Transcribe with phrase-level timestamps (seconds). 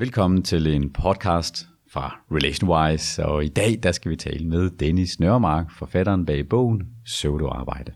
[0.00, 5.20] Velkommen til en podcast fra RelationWise, og i dag der skal vi tale med Dennis
[5.20, 7.92] Nørmark, forfatteren bag bogen Pseudoarbejde.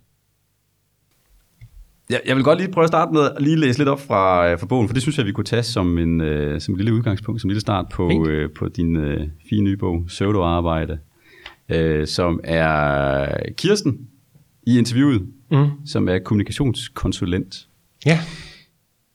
[2.11, 4.51] Ja, jeg vil godt lige prøve at starte med at lige læse lidt op fra,
[4.51, 6.79] øh, fra bogen, for det synes jeg, vi kunne tage som en, uh, som en
[6.79, 10.99] lille udgangspunkt, som en lille start på, uh, på din uh, fine nye bog, Pseudoarbejde,
[11.75, 13.27] uh, som er
[13.57, 14.09] Kirsten
[14.67, 15.71] i interviewet, mm.
[15.87, 17.69] som er kommunikationskonsulent.
[18.07, 18.21] Ja.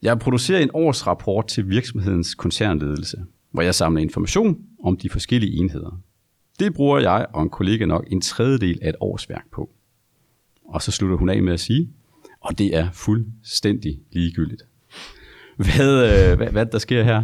[0.02, 3.18] Jeg producerer en årsrapport til virksomhedens koncernledelse,
[3.52, 6.02] hvor jeg samler information om de forskellige enheder.
[6.60, 9.70] Det bruger jeg og en kollega nok en tredjedel af et årsværk på.
[10.66, 11.90] Og så slutter hun af med at sige,
[12.42, 14.64] og det er fuldstændig ligegyldigt.
[15.58, 17.24] Hvad, øh, hvad, hvad der sker her?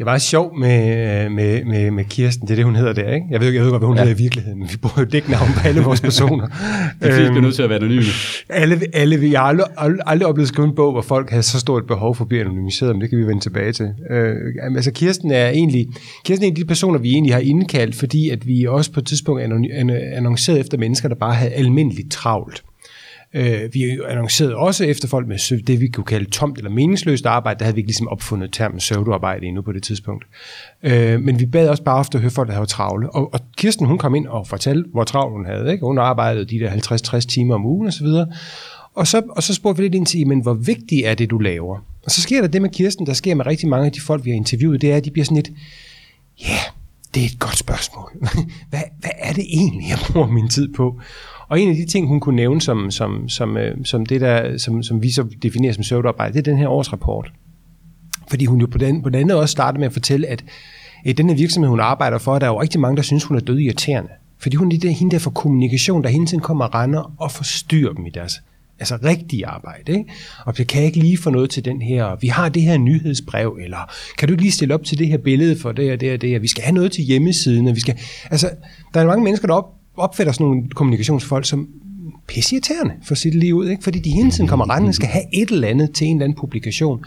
[0.00, 3.26] Det var sjovt med, med, med, med Kirsten, det er det, hun hedder der, ikke?
[3.30, 4.02] Jeg ved, jeg ved godt, hvad hun ja.
[4.02, 6.46] hedder i virkeligheden, men vi bruger jo dæknavn på alle vores personer.
[7.02, 8.02] De fleste bliver nødt til at være anonyme.
[8.48, 11.42] Alle, alle, jeg har aldrig, aldrig, aldrig oplevet at skrive en bog, hvor folk havde
[11.42, 13.88] så stort behov for at blive anonymiseret, men det kan vi vende tilbage til.
[14.10, 14.36] Øh,
[14.76, 15.86] altså Kirsten er egentlig,
[16.24, 19.00] Kirsten er en af de personer, vi egentlig har indkaldt, fordi at vi også på
[19.00, 22.62] et tidspunkt annonceret efter mennesker, der bare havde almindeligt travlt.
[23.34, 27.58] Øh, vi annoncerede også efter folk med det, vi kunne kalde tomt eller meningsløst arbejde.
[27.58, 30.24] Der havde vi ikke ligesom opfundet termen pseudoarbejde endnu på det tidspunkt.
[30.82, 33.10] Øh, men vi bad også bare ofte at høre folk, der havde travle.
[33.10, 35.72] Og, og Kirsten, hun kom ind og fortalte, hvor travlt hun havde.
[35.72, 35.86] Ikke?
[35.86, 38.06] Hun arbejdede de der 50-60 timer om ugen osv.
[38.94, 41.38] Og så, og så spurgte vi lidt ind til, men hvor vigtigt er det, du
[41.38, 41.78] laver?
[42.04, 44.24] Og så sker der det med Kirsten, der sker med rigtig mange af de folk,
[44.24, 45.50] vi har interviewet, det er, at de bliver sådan lidt,
[46.40, 46.60] ja, yeah,
[47.14, 48.10] det er et godt spørgsmål.
[48.70, 51.00] hvad, hvad er det egentlig, jeg bruger min tid på?
[51.50, 54.58] Og en af de ting, hun kunne nævne som, som, som, øh, som det der,
[54.58, 57.32] som, som vi så definerer som pseudoarbejde, det er den her årsrapport.
[58.28, 60.44] Fordi hun jo på den, på den anden også startede med at fortælle, at
[61.04, 63.36] i den her virksomhed, hun arbejder for, der er jo rigtig mange, der synes, hun
[63.36, 64.10] er død irriterende.
[64.38, 67.30] Fordi hun er det, hende der for kommunikation, der hele tiden kommer og render og
[67.30, 68.40] forstyrrer dem i deres
[68.78, 69.92] altså rigtige arbejde.
[69.92, 70.04] Ikke?
[70.46, 73.58] Og jeg kan ikke lige få noget til den her, vi har det her nyhedsbrev,
[73.62, 76.12] eller kan du ikke lige stille op til det her billede for det og det
[76.12, 77.98] og det, og vi skal have noget til hjemmesiden, og vi skal,
[78.30, 78.50] altså,
[78.94, 81.68] der er mange mennesker, der op, opfatter sådan nogle kommunikationsfolk som
[82.30, 83.84] pissirriterende for sit liv ud, ikke?
[83.84, 86.38] fordi de hele tiden kommer rendende skal have et eller andet til en eller anden
[86.38, 87.04] publikation.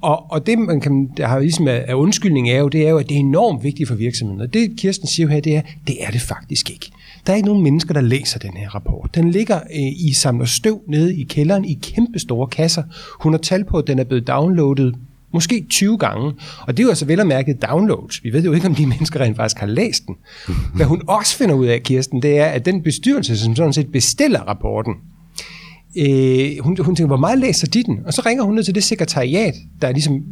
[0.00, 2.98] Og, og det, man kan, der har ligesom af undskyldning er jo, det er jo,
[2.98, 4.40] at det er enormt vigtigt for virksomheden.
[4.40, 6.90] Og det, Kirsten siger her, det er, det er det faktisk ikke.
[7.26, 9.14] Der er ikke nogen mennesker, der læser den her rapport.
[9.14, 12.82] Den ligger øh, i samler støv nede i kælderen i kæmpe store kasser.
[13.20, 14.94] Hun har tal på, at den er blevet downloadet
[15.34, 16.32] Måske 20 gange.
[16.60, 18.24] Og det er jo altså vel at mærke downloads.
[18.24, 20.16] Vi ved jo ikke, om de mennesker rent faktisk har læst den.
[20.74, 23.92] Hvad hun også finder ud af, Kirsten, det er, at den bestyrelse, som sådan set
[23.92, 24.94] bestiller rapporten,
[25.96, 28.00] øh, hun, hun tænker, hvor meget læser de den?
[28.06, 30.22] Og så ringer hun ned til det sekretariat, der er ligesom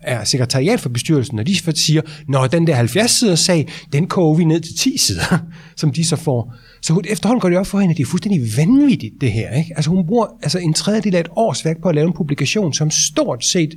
[0.00, 4.34] er sekretariat for bestyrelsen, og de siger, når den der 70 sider sag, den koger
[4.34, 5.38] vi ned til 10 sider,
[5.76, 6.54] som de så får.
[6.82, 9.54] Så hun, efterhånden går det op for hende, at det er fuldstændig vanvittigt, det her.
[9.54, 9.72] Ikke?
[9.76, 12.72] Altså hun bruger altså en tredjedel af et års værk på at lave en publikation,
[12.72, 13.74] som stort set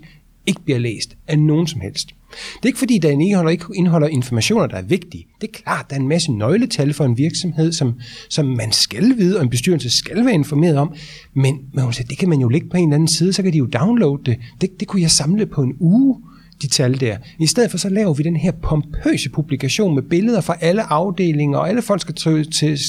[0.49, 2.07] ikke bliver læst af nogen som helst.
[2.29, 5.27] Det er ikke fordi, den indeholder, ikke indeholder informationer, der er vigtige.
[5.41, 7.93] Det er klart, der er en masse nøgletal for en virksomhed, som,
[8.29, 10.93] som man skal vide, og en bestyrelse skal være informeret om.
[11.33, 13.43] Men, men hun siger, det kan man jo ligge på en eller anden side, så
[13.43, 14.37] kan de jo downloade det.
[14.61, 16.17] Det, det kunne jeg samle på en uge
[16.61, 17.17] de tal der.
[17.39, 21.57] I stedet for så laver vi den her pompøse publikation med billeder fra alle afdelinger,
[21.57, 22.79] og alle folk skal til, til,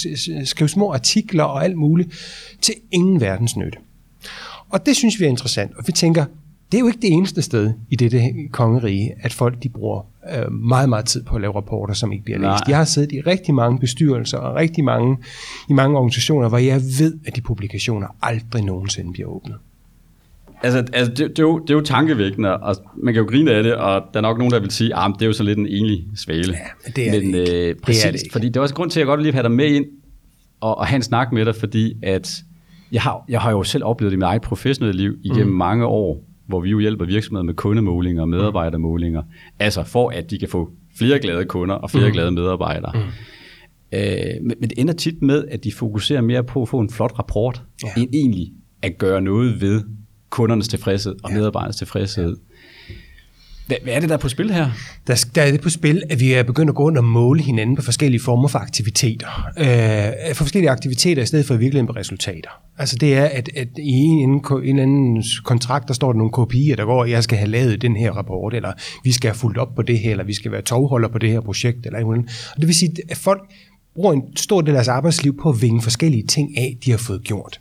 [0.44, 2.10] skrive små artikler og alt muligt,
[2.60, 3.78] til ingen verdens nytte.
[4.70, 6.24] Og det synes vi er interessant, og vi tænker,
[6.72, 8.20] det er jo ikke det eneste sted i dette
[8.52, 10.02] kongerige, at folk de bruger
[10.36, 12.44] øh, meget, meget tid på at lave rapporter, som ikke bliver læst.
[12.44, 12.60] Nej.
[12.68, 15.18] Jeg har siddet i rigtig mange bestyrelser og rigtig mange,
[15.68, 19.56] i mange organisationer, hvor jeg ved, at de publikationer aldrig nogensinde bliver åbnet.
[20.62, 23.52] Altså, altså det, det, er jo, det er jo tankevækkende, og man kan jo grine
[23.52, 25.32] af det, og der er nok nogen, der vil sige, at ah, det er jo
[25.32, 26.52] så lidt en enlig svale.
[26.52, 27.68] Ja, men det er men, det ikke.
[27.68, 28.32] Øh, præcis, det er det ikke.
[28.32, 29.84] Fordi det er også grund til, at jeg godt lige have dig med ind
[30.60, 32.42] og, og have en snak med dig, fordi at
[32.92, 35.56] jeg har, jeg har jo selv oplevet det i mit eget professionelle liv igennem mm.
[35.56, 39.22] mange år, hvor vi jo hjælper virksomheder med kundemålinger og medarbejdermålinger,
[39.58, 42.12] altså for at de kan få flere glade kunder og flere mm.
[42.12, 42.92] glade medarbejdere.
[42.94, 43.00] Mm.
[43.98, 46.90] Øh, men, men det ender tit med, at de fokuserer mere på at få en
[46.90, 48.02] flot rapport, ja.
[48.02, 48.52] end egentlig
[48.82, 49.82] at gøre noget ved
[50.30, 51.36] kundernes tilfredshed og ja.
[51.36, 52.36] medarbejdernes tilfredshed.
[52.49, 52.49] Ja.
[53.70, 54.70] Hvad, hvad er det, der er på spil her?
[55.06, 57.42] Der, der er det på spil, at vi er begyndt at gå rundt og måle
[57.42, 59.48] hinanden på forskellige former for aktiviteter.
[59.58, 62.50] Øh, for forskellige aktiviteter i stedet for virkelig på resultater.
[62.78, 66.32] Altså det er, at, at i en, en, en anden kontrakt, der står der nogle
[66.32, 68.72] kopier, der går, at jeg skal have lavet den her rapport, eller
[69.04, 71.30] vi skal have fulgt op på det her, eller vi skal være tovholder på det
[71.30, 72.50] her projekt, eller andet.
[72.54, 73.42] Og det vil sige, at folk
[73.94, 76.98] bruger en stor del af deres arbejdsliv på at vinge forskellige ting af, de har
[76.98, 77.60] fået gjort.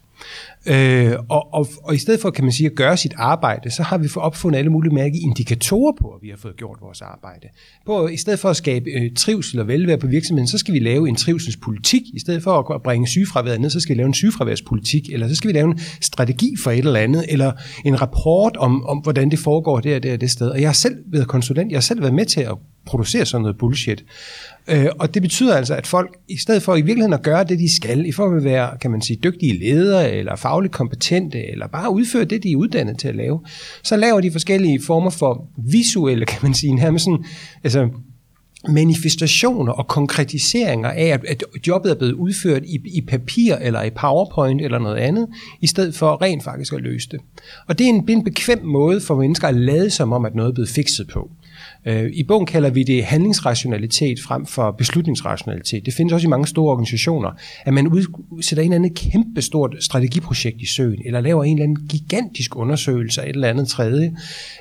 [0.66, 3.84] Øh, og, og, og i stedet for, kan man sige, at gøre sit arbejde, så
[3.84, 7.02] har vi fået opfundet alle mulige mærke indikatorer på, at vi har fået gjort vores
[7.02, 7.48] arbejde.
[7.86, 10.80] På, I stedet for at skabe øh, trivsel og velvære på virksomheden, så skal vi
[10.80, 12.02] lave en trivselspolitik.
[12.14, 15.36] I stedet for at bringe sygefraværet ned, så skal vi lave en sygefraværspolitik, eller så
[15.36, 17.52] skal vi lave en strategi for et eller andet, eller
[17.86, 20.50] en rapport om, om hvordan det foregår der, der, det sted.
[20.50, 22.56] Og jeg har selv været konsulent, jeg har selv været med til at
[22.86, 24.06] producere sådan noget bullshit.
[24.68, 27.60] Øh, og det betyder altså, at folk, i stedet for i virkeligheden at gøre det,
[27.60, 31.52] de skal, i form af at være, kan man sige, dygtige ledere, eller fagligt kompetente,
[31.52, 33.40] eller bare udføre det, de er uddannet til at lave,
[33.84, 37.26] så laver de forskellige former for visuelle, kan man sige, nærmest sådan,
[37.64, 37.90] altså
[38.68, 43.90] manifestationer og konkretiseringer af, at, at jobbet er blevet udført i, i papir eller i
[43.90, 45.28] PowerPoint eller noget andet,
[45.62, 47.20] i stedet for rent faktisk at løse det.
[47.68, 50.50] Og det er en, en bekvem måde for mennesker at lade som om, at noget
[50.50, 51.30] er blevet fikset på.
[51.86, 55.86] Øh, I bogen kalder vi det handlingsrationalitet frem for beslutningsrationalitet.
[55.86, 57.30] Det findes også i mange store organisationer,
[57.66, 61.64] at man udsætter en eller anden kæmpe stort strategiprojekt i søen, eller laver en eller
[61.64, 64.16] anden gigantisk undersøgelse af et eller andet tredje,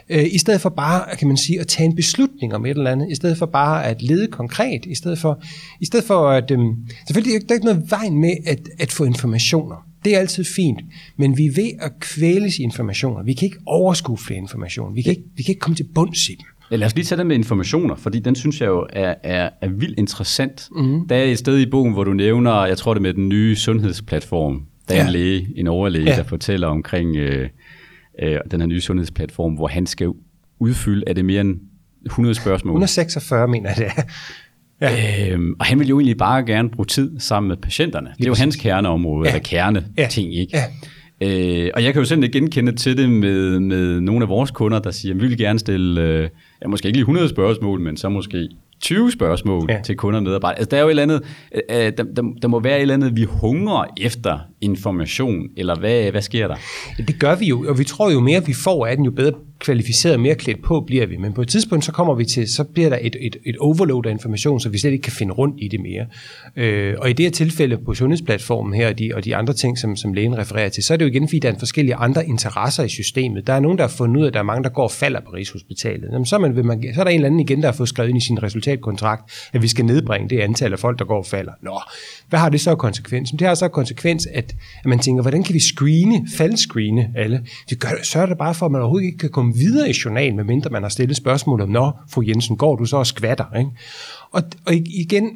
[0.08, 2.90] øh, i stedet for bare, kan man sige, at tage en beslutning om et eller
[2.90, 5.42] andet, i stedet for bare at lede konkret, i stedet for,
[5.80, 6.76] i stedet for at, øhm,
[7.06, 9.76] selvfølgelig der er ikke noget vejen med at, at få informationer.
[10.04, 10.80] Det er altid fint,
[11.16, 13.22] men vi er ved at kvæles i informationer.
[13.22, 14.94] Vi kan ikke overskue flere informationer.
[14.94, 16.46] Vi kan ikke, vi kan ikke komme til bunds i dem.
[16.70, 19.50] Ja, lad os lige tage det med informationer, fordi den synes jeg jo er, er,
[19.60, 20.68] er vildt interessant.
[20.72, 21.08] Mm.
[21.08, 23.56] Der er et sted i bogen, hvor du nævner, jeg tror det med den nye
[23.56, 25.06] sundhedsplatform, der er ja.
[25.06, 26.16] en læge, en overlæge, ja.
[26.16, 27.48] der fortæller omkring øh,
[28.22, 30.12] øh, den her nye sundhedsplatform, hvor han skal
[30.58, 31.60] udfylde, er det mere end
[32.06, 32.72] 100 spørgsmål?
[32.72, 34.02] 146 mener jeg det er.
[34.80, 35.32] Ja.
[35.32, 38.06] Øhm, og han vil jo egentlig bare gerne bruge tid sammen med patienterne.
[38.06, 39.34] Lige det er jo hans kerneområde, ja.
[39.34, 40.08] eller kerne ja.
[40.10, 40.56] ting, ikke?
[40.56, 40.64] Ja.
[41.20, 44.78] Øh, og jeg kan jo selv genkende til det med, med nogle af vores kunder,
[44.78, 46.28] der siger, at vi vil gerne stille, øh,
[46.62, 48.48] ja, måske ikke lige 100 spørgsmål, men så måske
[48.80, 49.80] 20 spørgsmål ja.
[49.84, 50.58] til kunder og medarbejdere.
[50.58, 51.22] Altså, der er jo et eller andet,
[51.54, 55.78] øh, øh, der, der, der må være et eller andet, vi hungrer efter information, eller
[55.78, 56.56] hvad, hvad sker der?
[57.08, 59.32] Det gør vi jo, og vi tror jo mere, vi får af den, jo bedre
[59.58, 61.16] kvalificeret, mere klædt på bliver vi.
[61.16, 64.06] Men på et tidspunkt, så kommer vi til, så bliver der et, et, et overload
[64.06, 66.06] af information, så vi slet ikke kan finde rundt i det mere.
[66.56, 69.78] Øh, og i det her tilfælde på sundhedsplatformen her, og de, og de andre ting,
[69.78, 72.26] som, som lægen refererer til, så er det jo igen, fordi der er forskellige andre
[72.26, 73.46] interesser i systemet.
[73.46, 74.90] Der er nogen, der har fundet ud af, at der er mange, der går og
[74.90, 76.08] falder på Rigshospitalet.
[76.12, 77.72] Jamen, så, er man, vil man, så er der en eller anden igen, der har
[77.72, 81.04] fået skrevet ind i sin resultatkontrakt, at vi skal nedbringe det antal af folk, der
[81.04, 81.52] går og falder.
[81.62, 81.80] Nå,
[82.28, 83.30] hvad har det så konsekvens?
[83.30, 87.46] Det har så konsekvens, at, at man tænker, hvordan kan vi screene, faldscreene alle?
[87.70, 90.36] Det gør, sørger det bare for, at man overhovedet ikke kan komme videre i journalen,
[90.36, 93.58] medmindre man har stillet spørgsmål om, når fru Jensen, går du så og skvatter?
[93.58, 93.70] Ikke?
[94.30, 95.30] Og, og igen,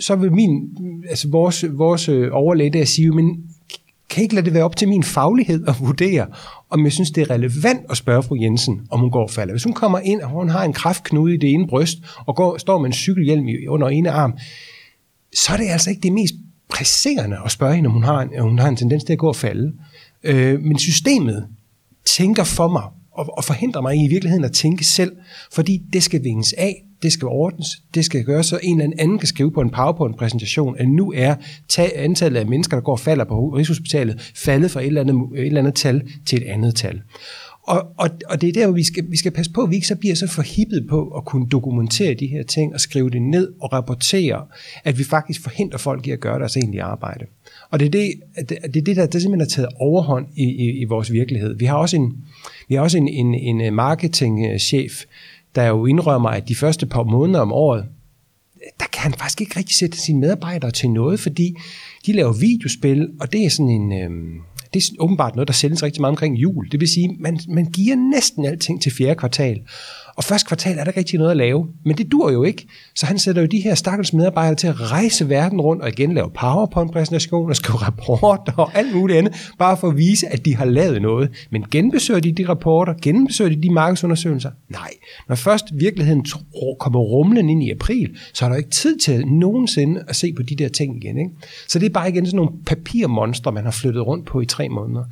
[0.00, 0.70] så vil min,
[1.08, 3.44] altså vores, vores øh, overlæge der sige, men
[4.10, 6.26] kan ikke lade det være op til min faglighed at vurdere,
[6.70, 9.52] om jeg synes, det er relevant at spørge fru Jensen, om hun går og falder.
[9.52, 12.58] Hvis hun kommer ind, og hun har en kraftknude i det ene bryst, og går,
[12.58, 14.34] står med en cykelhjelm under ene arm,
[15.34, 16.34] så er det altså ikke det mest
[16.68, 19.18] presserende at spørge hende, om hun har en, om hun har en tendens til at
[19.18, 19.72] gå og falde.
[20.22, 21.46] Øh, men systemet
[22.04, 22.82] tænker for mig,
[23.12, 25.12] og, og forhindrer mig i virkeligheden at tænke selv,
[25.52, 29.18] fordi det skal vinges af, det skal ordnes, det skal gøres, så en eller anden
[29.18, 31.34] kan skrive på en PowerPoint-præsentation, at nu er
[31.96, 35.46] antallet af mennesker, der går og falder på Rigshospitalet, faldet fra et eller andet, et
[35.46, 37.02] eller andet tal til et andet tal.
[37.62, 39.74] Og, og, og det er der, hvor vi skal, vi skal passe på, at vi
[39.74, 43.22] ikke så bliver så forhippet på at kunne dokumentere de her ting og skrive det
[43.22, 44.46] ned og rapportere,
[44.84, 47.26] at vi faktisk forhindrer folk i at gøre deres egentlige arbejde.
[47.70, 48.12] Og det er det,
[48.48, 51.58] det, er det der, der simpelthen er taget overhånd i, i, i vores virkelighed.
[51.58, 52.16] Vi har også en,
[52.68, 55.04] vi har også en, en, en marketingchef,
[55.54, 57.84] der jo indrømmer, at de første par måneder om året,
[58.80, 61.54] der kan han faktisk ikke rigtig sætte sine medarbejdere til noget, fordi
[62.06, 63.92] de laver videospil, og det er sådan en...
[63.92, 64.10] Øh,
[64.74, 66.68] det er åbenbart noget, der sælges rigtig meget omkring jul.
[66.72, 69.60] Det vil sige, man, man giver næsten alting til fjerde kvartal.
[70.20, 72.66] Og første kvartal er der rigtig noget at lave, men det dur jo ikke.
[72.94, 76.14] Så han sætter jo de her stakkels medarbejdere til at rejse verden rundt og igen
[76.14, 80.64] lave PowerPoint-præsentationer, skrive rapporter og alt muligt andet, bare for at vise, at de har
[80.64, 81.46] lavet noget.
[81.50, 84.50] Men genbesøger de de rapporter, genbesøger de de markedsundersøgelser?
[84.68, 84.90] Nej.
[85.28, 86.24] Når først virkeligheden
[86.78, 90.42] kommer rumlen ind i april, så er der ikke tid til nogensinde at se på
[90.42, 91.18] de der ting igen.
[91.18, 91.30] Ikke?
[91.68, 94.68] Så det er bare igen sådan nogle papirmonstre, man har flyttet rundt på i tre
[94.68, 95.04] måneder.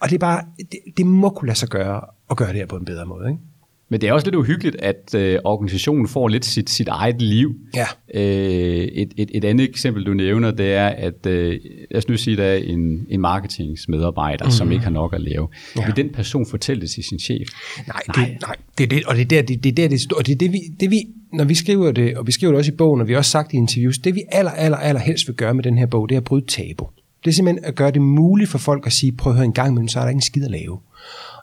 [0.00, 2.66] Og det er bare, det, det må kunne lade sig gøre at gøre det her
[2.66, 3.28] på en bedre måde.
[3.30, 3.51] Ikke?
[3.92, 7.54] Men det er også lidt uhyggeligt, at øh, organisationen får lidt sit, sit eget liv.
[7.74, 7.86] Ja.
[8.14, 12.16] Øh, et, et, et andet eksempel, du nævner, det er, at øh, lad os nu
[12.16, 14.50] sige, der er en, en marketingsmedarbejder, mm.
[14.50, 14.72] som mhm.
[14.72, 15.48] ikke har nok at lave.
[15.76, 15.86] Ja.
[15.86, 17.48] Vil den person fortælle det til sin chef?
[17.86, 18.26] Nej, nej.
[18.26, 18.56] Det, nej.
[18.78, 20.36] det er det, og det er der, det, det er der, det, og det er
[20.36, 23.00] det, vi, det vi, når vi skriver det, og vi skriver det også i bogen,
[23.00, 25.54] og vi har også sagt i interviews, det vi aller, aller, aller helst vil gøre
[25.54, 26.86] med den her bog, det er at bryde tabu.
[27.24, 29.52] Det er simpelthen at gøre det muligt for folk at sige, prøv at høre en
[29.52, 30.78] gang imellem, så er der ikke en skid at lave.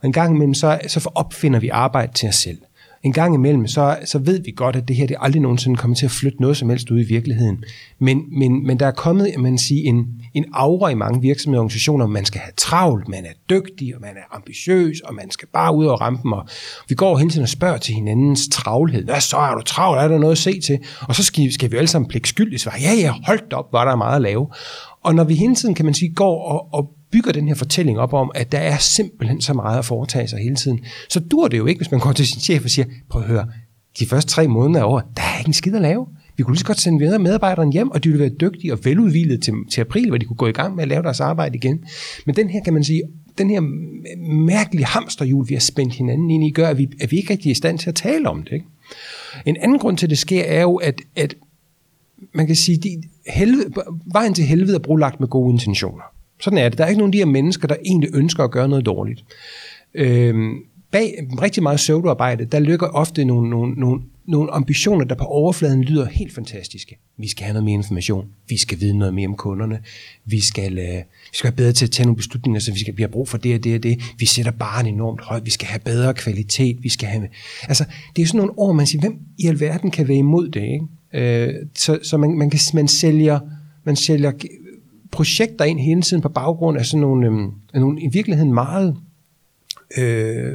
[0.02, 2.58] Og en gang imellem, så, så opfinder vi arbejde til os selv.
[3.04, 5.96] En gang imellem, så, så ved vi godt, at det her det aldrig nogensinde kommer
[5.96, 7.64] til at flytte noget som helst ud i virkeligheden.
[8.00, 11.64] Men, men, men der er kommet man sige, en, en aura i mange virksomheder og
[11.64, 15.48] organisationer, man skal have travlt, man er dygtig, og man er ambitiøs, og man skal
[15.54, 16.32] bare ud og rampe dem.
[16.34, 16.48] og
[16.90, 19.04] vi går hen til og spørger til hinandens travlhed.
[19.04, 19.98] Hvad så, er du travl?
[19.98, 20.80] Er der noget at se til?
[21.02, 23.96] Og så skal, skal vi alle sammen pligtskyldigt svare, ja, ja, holdt op, var der
[23.96, 24.48] meget at lave.
[25.04, 28.00] Og når vi hele tiden, kan man sige, går og, og bygger den her fortælling
[28.00, 30.80] op om, at der er simpelthen så meget at foretage sig hele tiden,
[31.10, 33.28] så dur det jo ikke, hvis man går til sin chef og siger, prøv at
[33.28, 33.48] høre,
[34.00, 36.08] de første tre måneder over, der er ikke en skid at lave.
[36.38, 38.80] Vi kunne lige så godt sende videre medarbejderen hjem, og de ville være dygtige og
[38.84, 41.56] veludvilede til, til april, hvor de kunne gå i gang med at lave deres arbejde
[41.56, 41.84] igen.
[42.26, 43.04] Men den her, kan man sige,
[43.38, 43.62] den her
[44.46, 47.50] mærkelige hamsterhjul, vi har spændt hinanden ind i, gør, at vi, at vi ikke rigtig
[47.50, 48.52] er i stand til at tale om det.
[48.52, 48.66] Ikke?
[49.46, 51.36] En anden grund til, at det sker, er jo, at, at
[52.34, 53.74] man kan sige, de, helvede,
[54.12, 56.04] vejen til helvede er brolagt med gode intentioner.
[56.42, 56.78] Sådan er det.
[56.78, 59.24] Der er ikke nogen af de her mennesker, der egentlig ønsker at gøre noget dårligt.
[59.94, 60.58] Øhm,
[60.92, 65.84] bag rigtig meget pseudoarbejde, der lykker ofte nogle, nogle, nogle, nogle ambitioner, der på overfladen
[65.84, 66.98] lyder helt fantastiske.
[67.18, 68.26] Vi skal have noget mere information.
[68.50, 69.80] Vi skal vide noget mere om kunderne.
[70.26, 70.96] Vi skal, øh,
[71.32, 73.30] vi skal være bedre til at tage nogle beslutninger, så vi, skal, vi har brug
[73.30, 74.02] for det og det og det.
[74.18, 75.46] Vi sætter barn enormt højt.
[75.46, 76.78] Vi skal have bedre kvalitet.
[76.84, 77.28] Vi skal have...
[77.64, 80.64] Altså, det er sådan nogle ord, man siger, hvem i alverden kan være imod det?
[80.64, 80.86] Ikke?
[81.14, 83.40] Uh, så så man, man, kan, man, sælger,
[83.84, 84.32] man sælger
[85.12, 88.98] projekter ind hele tiden på baggrund af sådan nogle, um, nogle i virkeligheden meget
[89.98, 90.54] øh,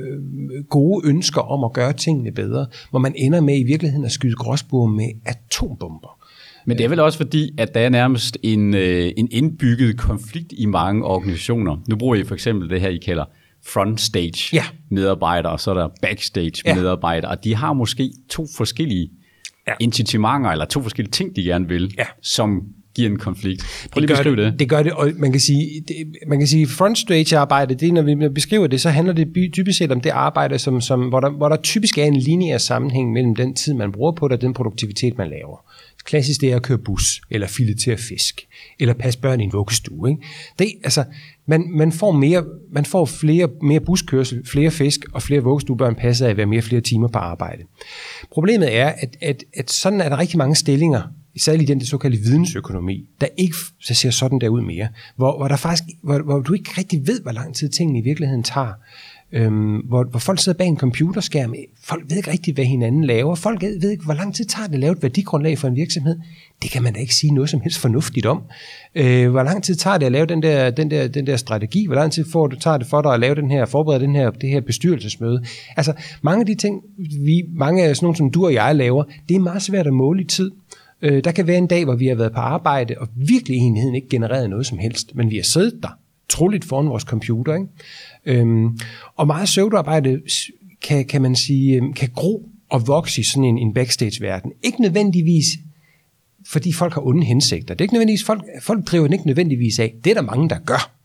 [0.71, 4.35] gode ønsker om at gøre tingene bedre, hvor man ender med i virkeligheden at skyde
[4.35, 6.19] gråsbord med atombomber.
[6.67, 10.53] Men det er vel også fordi, at der er nærmest en, øh, en indbygget konflikt
[10.57, 11.77] i mange organisationer.
[11.89, 13.25] Nu bruger I for eksempel det her, I kalder
[13.67, 14.65] frontstage ja.
[14.89, 16.75] medarbejdere, og så er der backstage ja.
[16.75, 19.11] medarbejdere, og de har måske to forskellige
[19.67, 19.75] ja.
[19.81, 22.07] incitamenter, eller to forskellige ting, de gerne vil, ja.
[22.23, 22.63] som
[22.95, 23.63] giver en konflikt.
[23.93, 24.59] Prøv lige at beskrive det.
[24.59, 25.97] Det gør det, og man kan sige, det,
[26.27, 29.79] man kan sige front stage arbejde, det, når vi beskriver det, så handler det typisk
[29.79, 33.13] set om det arbejde, som, som, hvor, der, hvor der typisk er en lineær sammenhæng
[33.13, 35.65] mellem den tid, man bruger på det, og den produktivitet, man laver.
[36.05, 38.41] Klassisk det er at køre bus, eller filetere fisk,
[38.81, 40.11] eller passe børn i en vuggestue.
[40.11, 40.23] Ikke?
[40.59, 41.05] Det, altså,
[41.47, 46.27] man, man, får mere, man får flere, mere buskørsel, flere fisk og flere vuggestuebørn passet
[46.27, 47.63] af at være mere flere timer på arbejde.
[48.31, 51.03] Problemet er, at, at, at sådan er der rigtig mange stillinger,
[51.41, 55.49] særligt den det såkaldte vidensøkonomi, der ikke så ser sådan der ud mere, hvor, hvor,
[55.49, 58.73] der faktisk, hvor, hvor du ikke rigtig ved, hvor lang tid tingene i virkeligheden tager.
[59.33, 63.35] Øhm, hvor, hvor folk sidder bag en computerskærm, folk ved ikke rigtigt, hvad hinanden laver,
[63.35, 66.19] folk ved ikke, hvor lang tid tager det at lave et værdigrundlag for en virksomhed.
[66.63, 68.43] Det kan man da ikke sige noget som helst fornuftigt om.
[68.95, 71.87] Øh, hvor lang tid tager det at lave den der, den der, den der strategi?
[71.87, 74.15] Hvor lang tid får du, tager det for dig at lave den her, forberede den
[74.15, 75.45] her, det her bestyrelsesmøde?
[75.77, 76.83] Altså, mange af de ting,
[77.21, 79.93] vi, mange af sådan nogle, som du og jeg laver, det er meget svært at
[79.93, 80.51] måle i tid.
[81.05, 83.95] Øh, der kan være en dag, hvor vi har været på arbejde, og virkelig enheden
[83.95, 87.55] ikke genereret noget som helst, men vi har siddet der, troligt foran vores computer.
[87.55, 88.41] Ikke?
[88.41, 88.79] Øhm,
[89.17, 90.21] og meget søvdearbejde
[90.83, 94.53] kan, kan man sige, øhm, kan gro og vokse i sådan en, en backstage-verden.
[94.63, 95.47] Ikke nødvendigvis
[96.47, 97.75] fordi folk har onde hensigter.
[97.75, 99.95] Det er ikke nødvendigvis, folk, folk driver den ikke nødvendigvis af.
[100.05, 101.04] Det er der mange, der gør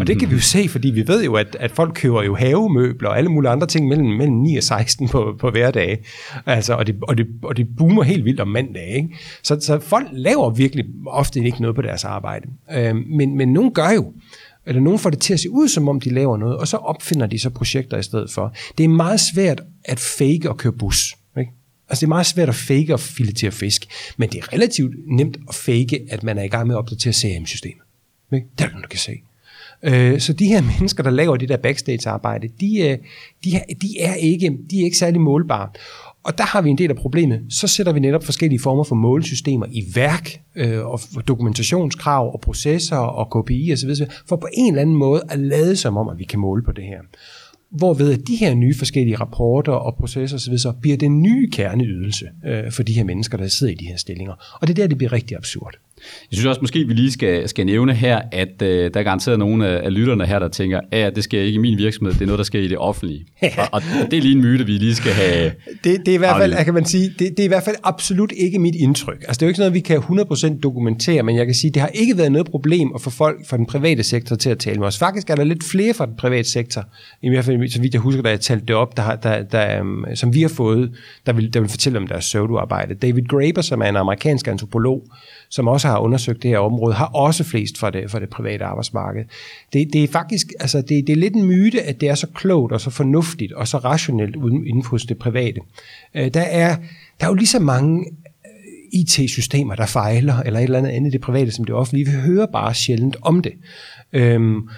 [0.00, 2.34] og det kan vi jo se, fordi vi ved jo, at, at folk køber jo
[2.34, 6.04] havemøbler og alle mulige andre ting mellem, mellem 9 og 16 på, på hverdag.
[6.46, 8.96] Altså, og, det, og, det, og det boomer helt vildt om mandag.
[8.96, 9.08] Ikke?
[9.42, 12.46] Så, så folk laver virkelig ofte ikke noget på deres arbejde.
[12.72, 14.12] Øh, men, men nogen gør jo
[14.66, 16.76] eller nogen får det til at se ud, som om de laver noget, og så
[16.76, 18.54] opfinder de så projekter i stedet for.
[18.78, 21.16] Det er meget svært at fake og køre bus.
[21.38, 21.52] Ikke?
[21.88, 25.36] Altså det er meget svært at fake og filetere fisk, men det er relativt nemt
[25.48, 27.89] at fake, at man er i gang med at opdatere CRM-systemet.
[28.32, 28.46] Ikke?
[28.58, 29.12] Det er du kan se.
[29.82, 32.98] Øh, så de her mennesker, der laver det der backstage-arbejde, de, øh,
[33.44, 35.68] de, de, er ikke, de er ikke særlig målbare.
[36.22, 37.40] Og der har vi en del af problemet.
[37.48, 42.96] Så sætter vi netop forskellige former for målsystemer i værk, øh, og dokumentationskrav, og processer,
[42.96, 43.94] og KPI osv.,
[44.28, 46.72] for på en eller anden måde at lade som om, at vi kan måle på
[46.72, 46.98] det her.
[47.70, 52.72] Hvorved de her nye forskellige rapporter og processer osv., så bliver den nye kerneydelse øh,
[52.72, 54.58] for de her mennesker, der sidder i de her stillinger.
[54.60, 55.74] Og det er der, det bliver rigtig absurd.
[56.30, 59.38] Jeg synes også måske, vi lige skal, skal nævne her, at øh, der er garanteret
[59.38, 62.26] nogle af, lytterne her, der tænker, at det sker ikke i min virksomhed, det er
[62.26, 63.26] noget, der sker i det offentlige.
[63.42, 65.52] og, og det er lige en myte, vi lige skal have
[65.84, 67.76] Det, det er i hvert fald, kan man sige, det, det er i hvert fald
[67.82, 69.24] absolut ikke mit indtryk.
[69.28, 71.82] Altså det er jo ikke noget, vi kan 100% dokumentere, men jeg kan sige, det
[71.82, 74.78] har ikke været noget problem at få folk fra den private sektor til at tale
[74.78, 74.98] med os.
[74.98, 76.84] Faktisk er der lidt flere fra den private sektor,
[77.22, 79.80] i hvert fald så vidt jeg husker, da jeg talte det op, der, der, der,
[79.80, 80.90] um, som vi har fået,
[81.26, 82.94] der vil, der vil fortælle om deres pseudoarbejde.
[82.94, 85.02] David Graeber, som er en amerikansk antropolog,
[85.50, 88.64] som også har undersøgt det her område, har også flest fra det, fra det private
[88.64, 89.24] arbejdsmarked.
[89.72, 92.26] Det, det er faktisk, altså det, det er lidt en myte, at det er så
[92.34, 95.60] klogt og så fornuftigt og så rationelt inden for det private.
[96.14, 96.76] Øh, der er,
[97.20, 101.08] der er jo lige så mange øh, IT-systemer, der fejler, eller et eller andet andet
[101.08, 102.06] i det private som det offentlige.
[102.06, 103.52] Vi hører bare sjældent om det.
[104.12, 104.68] Øhm,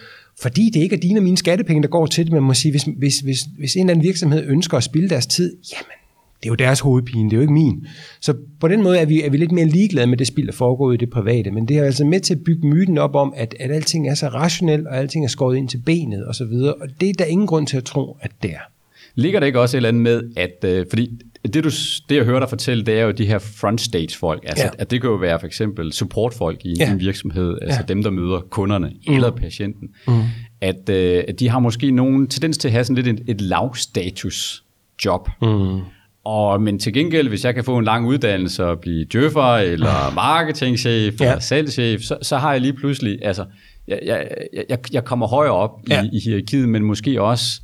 [0.43, 2.55] fordi det ikke er dine og mine skattepenge, der går til det, men man må
[2.55, 6.02] sige, hvis, hvis, hvis, hvis en eller anden virksomhed ønsker at spille deres tid, jamen,
[6.43, 7.87] det er jo deres hovedpine, det er jo ikke min.
[8.21, 10.53] Så på den måde er vi, er vi lidt mere ligeglade med det spil, der
[10.53, 13.33] foregår i det private, men det er altså med til at bygge myten op om,
[13.37, 16.45] at, at alting er så rationelt, og alting er skåret ind til benet og så
[16.45, 18.71] videre, og det er der ingen grund til at tro, at det er.
[19.15, 21.11] Ligger det ikke også et eller andet med, at øh, fordi
[21.45, 21.71] det, du,
[22.09, 24.45] det, jeg hører dig fortælle, det er jo de her frontstage-folk.
[24.47, 24.71] Altså, ja.
[24.79, 26.93] at det kan jo være for eksempel supportfolk i ja.
[26.93, 27.87] en virksomhed, altså ja.
[27.87, 29.15] dem, der møder kunderne mm.
[29.15, 29.89] eller patienten.
[30.09, 30.23] Mm.
[30.61, 33.41] At, øh, at de har måske nogen tendens til at have sådan lidt et, et
[33.41, 34.65] lavstatus
[35.05, 35.29] job.
[35.43, 35.81] Mm.
[36.25, 40.15] Og, men til gengæld, hvis jeg kan få en lang uddannelse og blive djøffer, eller
[40.15, 41.25] marketingchef, ja.
[41.25, 43.45] eller salgschef, så, så har jeg lige pludselig, altså,
[43.89, 44.29] jeg, jeg,
[44.69, 46.03] jeg, jeg kommer højere op ja.
[46.03, 47.61] i, i hierarkiet, men måske også,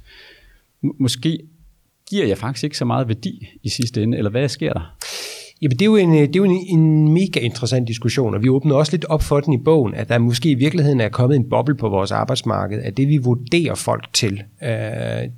[1.00, 1.38] måske
[2.10, 4.96] giver jeg faktisk ikke så meget værdi i sidste ende, eller hvad sker der?
[5.62, 8.42] Jamen, det er jo, en, øh, det er jo en, en mega interessant diskussion, og
[8.42, 11.08] vi åbner også lidt op for den i bogen, at der måske i virkeligheden er
[11.08, 14.68] kommet en boble på vores arbejdsmarked, at det vi vurderer folk til, øh,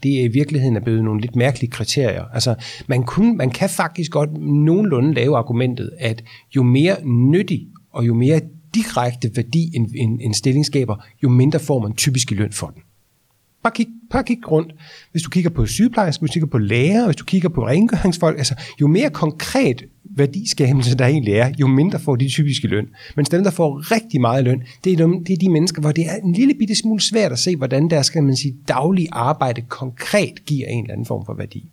[0.03, 2.25] det er i virkeligheden er blevet nogle lidt mærkelige kriterier.
[2.35, 2.55] Altså,
[2.87, 6.25] man, kun, man kan faktisk godt nogenlunde lave argumentet, at
[6.57, 8.41] jo mere nyttig og jo mere
[8.75, 12.67] direkte værdi en, en, en stilling skaber, jo mindre får man typisk i løn for
[12.67, 12.83] den.
[13.63, 14.75] Bare kig, bare kig rundt.
[15.13, 18.39] Hvis du kigger på sygeplejersker, hvis du kigger på læger, hvis du kigger på rengøringsfolk,
[18.39, 19.85] altså jo mere konkret
[20.21, 22.87] værdiskabelse der egentlig er, jo mindre får de typiske løn.
[23.17, 25.93] Men dem, der får rigtig meget løn, det er, de, det er de mennesker, hvor
[25.93, 29.09] det er en lille bitte smule svært at se, hvordan deres skal man sige, daglige
[29.13, 31.65] arbejde konkret giver en eller anden form for værdi.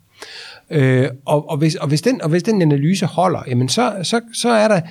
[0.70, 4.22] Øh, og, og, hvis, og, hvis den, og hvis den analyse holder, jamen så, så,
[4.34, 4.82] så er der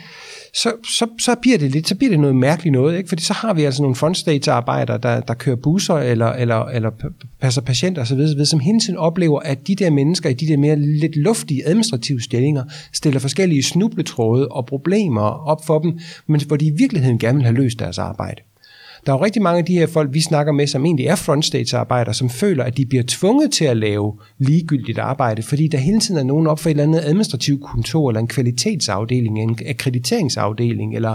[0.54, 3.08] så, så, så, bliver det lidt, så bliver det noget mærkeligt noget, ikke?
[3.08, 6.90] fordi så har vi altså nogle frontstage-arbejdere, der, der kører busser eller, eller, eller
[7.40, 10.56] passer patienter osv., osv., som hele tiden oplever, at de der mennesker i de der
[10.56, 16.56] mere lidt luftige administrative stillinger stiller forskellige snubletråde og problemer op for dem, men hvor
[16.56, 18.42] de i virkeligheden gerne vil have løst deres arbejde.
[19.06, 21.14] Der er jo rigtig mange af de her folk, vi snakker med, som egentlig er
[21.14, 26.00] frontstage-arbejdere, som føler, at de bliver tvunget til at lave ligegyldigt arbejde, fordi der hele
[26.00, 30.94] tiden er nogen op for et eller andet administrativt kontor, eller en kvalitetsafdeling, en akkrediteringsafdeling,
[30.94, 31.14] eller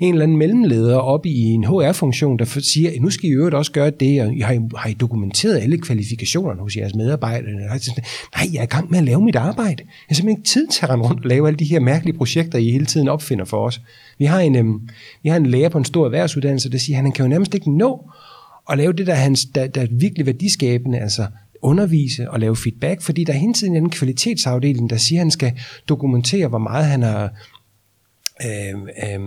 [0.00, 3.54] en eller anden mellemleder op i en HR-funktion, der siger, at nu skal I øvrigt
[3.54, 7.52] også gøre det, og har I, har I dokumenteret alle kvalifikationerne hos jeres medarbejdere?
[7.52, 9.76] Nej, jeg er i gang med at lave mit arbejde.
[9.78, 12.16] Jeg har simpelthen ikke tid til at rende rundt og lave alle de her mærkelige
[12.16, 13.80] projekter, I hele tiden opfinder for os.
[14.18, 14.88] Vi har en, øhm,
[15.22, 17.54] vi har en lærer på en stor erhvervsuddannelse, der siger, at han kan jo nærmest
[17.54, 18.10] ikke nå
[18.70, 21.26] at lave det, der er, hans, der, der er virkelig værdiskabende, altså
[21.62, 25.30] undervise og lave feedback, fordi der er hele tiden en kvalitetsafdeling, der siger, at han
[25.30, 25.52] skal
[25.88, 27.30] dokumentere, hvor meget han har
[28.44, 28.74] øh,
[29.04, 29.20] øh,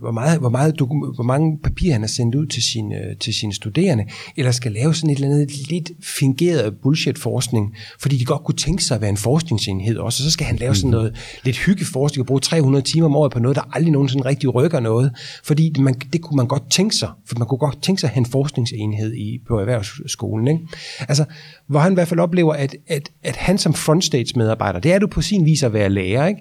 [0.00, 0.74] hvor, meget, hvor, meget
[1.14, 4.04] hvor mange papirer han har sendt ud til sine, til sine studerende,
[4.36, 8.84] eller skal lave sådan et eller andet lidt fingeret bullshit-forskning, fordi de godt kunne tænke
[8.84, 10.96] sig at være en forskningsenhed også, og så skal han lave sådan mhm.
[10.96, 14.54] noget lidt hyggeforskning og bruge 300 timer om året på noget, der aldrig nogensinde rigtig
[14.54, 15.12] rykker noget,
[15.44, 18.14] fordi man, det kunne man godt tænke sig, for man kunne godt tænke sig at
[18.14, 20.48] have en forskningsenhed i, på erhvervsskolen.
[20.48, 20.60] Ikke?
[21.08, 21.24] Altså,
[21.68, 25.06] hvor han i hvert fald oplever, at, at, at han som frontstage-medarbejder, det er du
[25.06, 26.40] på sin vis at være lærer, ikke?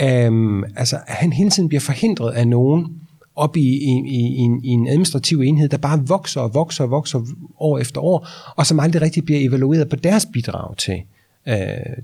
[0.00, 3.00] Øhm, altså, at han hele tiden bliver forhindret af nogen
[3.36, 6.84] op i, i, i, i, en, i en administrativ enhed, der bare vokser og vokser
[6.84, 7.26] og vokser
[7.58, 11.02] år efter år, og som aldrig rigtig bliver evalueret på deres bidrag til,
[11.48, 11.56] øh,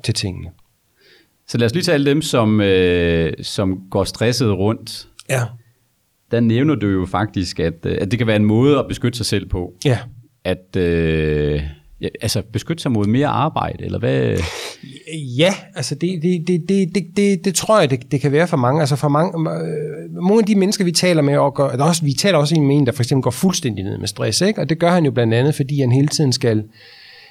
[0.05, 0.51] til tingene.
[1.47, 5.09] Så lad os lige tage alle dem, som, øh, som går stresset rundt.
[5.29, 5.45] Ja.
[6.31, 9.17] Der nævner du jo faktisk, at, øh, at det kan være en måde at beskytte
[9.17, 9.73] sig selv på.
[9.85, 9.99] Ja.
[10.45, 11.63] At, øh,
[12.01, 14.37] ja, altså beskytte sig mod mere arbejde, eller hvad?
[15.39, 18.49] Ja, altså det, det, det, det, det, det, det tror jeg, det, det kan være
[18.49, 18.81] for mange.
[18.81, 22.05] Altså for mange, øh, mange af de mennesker, vi taler med, og gør, der også,
[22.05, 24.61] vi taler også med en, der for eksempel går fuldstændig ned med stress, ikke?
[24.61, 26.65] og det gør han jo blandt andet, fordi han hele tiden skal,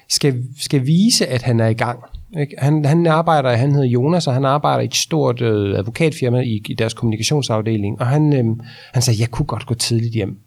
[0.09, 1.99] skal, skal vise, at han er i gang.
[2.39, 2.55] Ikke?
[2.57, 6.61] Han, han arbejder, han hedder Jonas, og han arbejder i et stort øh, advokatfirma i,
[6.69, 8.45] i deres kommunikationsafdeling, og han, øh,
[8.93, 10.37] han sagde, jeg kunne godt gå tidligt hjem.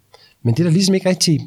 [0.43, 1.41] Men det er der ligesom ikke rigtig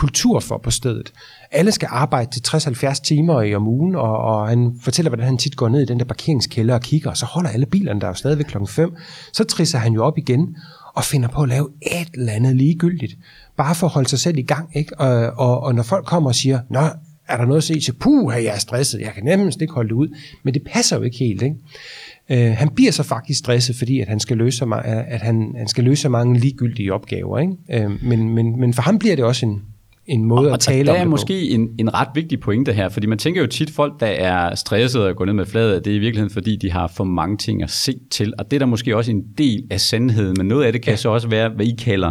[0.00, 1.12] kultur for på stedet.
[1.50, 5.38] Alle skal arbejde til 60-70 timer i om ugen, og, og han fortæller, hvordan han
[5.38, 8.06] tit går ned i den der parkeringskælder og kigger, og så holder alle bilerne der
[8.06, 8.94] jo stadigvæk klokken 5.
[9.32, 10.56] Så trisser han jo op igen
[10.94, 13.18] og finder på at lave et eller andet ligegyldigt.
[13.56, 14.76] Bare for at holde sig selv i gang.
[14.76, 15.00] Ikke?
[15.00, 16.80] Og, og, og når folk kommer og siger, Nå,
[17.28, 17.92] er der noget at se til?
[17.92, 20.08] Puh, jeg er stresset, jeg kan nemmest ikke holde det ud.
[20.44, 21.42] Men det passer jo ikke helt.
[21.42, 21.56] Ikke?
[22.30, 25.84] Øh, han bliver så faktisk stresset, fordi at han skal løse, at han, han skal
[25.84, 27.38] løse mange ligegyldige opgaver.
[27.38, 27.52] Ikke?
[27.72, 29.62] Øh, men, men, men for ham bliver det også en,
[30.10, 32.72] en måde og, at tale og om det er måske en, en ret vigtig pointe
[32.72, 35.84] her, fordi man tænker jo tit, folk, der er stresset og går ned med fladet,
[35.84, 38.56] det er i virkeligheden, fordi de har for mange ting at se til, og det
[38.56, 40.96] er der måske også en del af sandheden, men noget af det kan ja.
[40.96, 42.10] så også være, hvad I kalder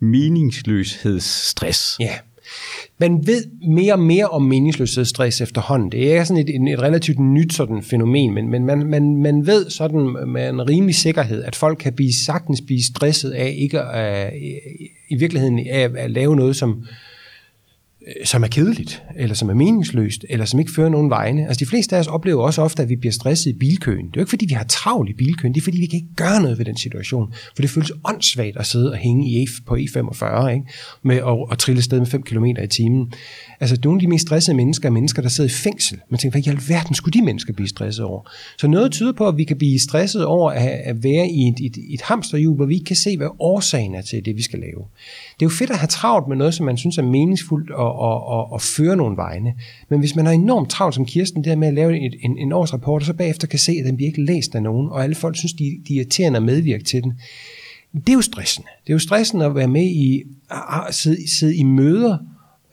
[0.00, 1.96] meningsløshedsstress.
[2.00, 2.12] Ja.
[3.00, 5.92] Man ved mere og mere om meningsløshedsstress efterhånden.
[5.92, 9.70] Det er sådan et, et relativt nyt sådan fænomen, men, men man, man, man ved
[9.70, 14.32] sådan med en rimelig sikkerhed, at folk kan blive sagtens blive stresset af ikke at,
[15.10, 16.86] i virkeligheden af at lave noget, som øh,
[18.06, 21.46] Øh, som er kedeligt, eller som er meningsløst, eller som ikke fører nogen vegne.
[21.48, 24.06] Altså de fleste af os oplever også ofte, at vi bliver stresset i bilkøen.
[24.06, 25.96] Det er jo ikke, fordi vi har travlt i bilkøen, det er, fordi vi kan
[25.96, 27.32] ikke gøre noget ved den situation.
[27.56, 30.66] For det føles åndssvagt at sidde og hænge i E på E45, ikke?
[31.02, 33.12] med at, at trille sted med 5 km i timen.
[33.60, 35.98] Altså nogle af de mest stressede mennesker er mennesker, der sidder i fængsel.
[36.10, 38.30] Man tænker, hvad i alverden skulle de mennesker blive stresset over?
[38.58, 41.66] Så noget tyder på, at vi kan blive stresset over at, at være i et,
[41.66, 44.58] et, et hamsterhjul, hvor vi ikke kan se, hvad årsagen er til det, vi skal
[44.58, 44.84] lave.
[45.34, 47.98] Det er jo fedt at have travlt med noget, som man synes er meningsfuldt og,
[47.98, 49.54] og, og, og føre nogle vegne.
[49.88, 52.52] Men hvis man har enormt travlt som Kirsten der med at lave et, en, en
[52.52, 55.14] årsrapport, og så bagefter kan se, at den bliver ikke læst af nogen, og alle
[55.14, 57.12] folk synes, de, de er irriterende at medvirke til den,
[57.92, 58.68] det er jo stressende.
[58.86, 60.22] Det er jo stressende at være med i,
[60.88, 62.18] at sidde, sidde i møder,